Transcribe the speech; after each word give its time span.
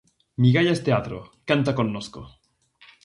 Migallas 0.45 0.81
teatro, 0.87 1.17
"Canta 1.49 1.75
connosco". 1.75 2.21